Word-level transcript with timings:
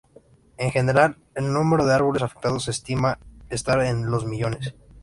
En 0.57 0.71
general, 0.71 1.17
el 1.35 1.53
número 1.53 1.85
de 1.85 1.93
árboles 1.93 2.23
afectados 2.23 2.63
se 2.63 2.71
estima 2.71 3.19
estar 3.51 3.79
en 3.81 4.09
los 4.09 4.25
millones. 4.25 4.73